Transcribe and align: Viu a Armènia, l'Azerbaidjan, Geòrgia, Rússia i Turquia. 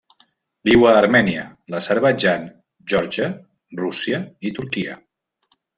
Viu 0.69 0.85
a 0.91 0.93
Armènia, 1.01 1.43
l'Azerbaidjan, 1.75 2.49
Geòrgia, 2.95 3.31
Rússia 3.85 4.27
i 4.51 4.59
Turquia. 4.59 4.99